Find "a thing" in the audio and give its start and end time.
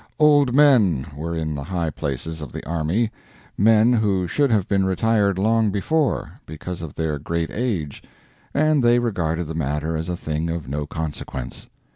10.09-10.49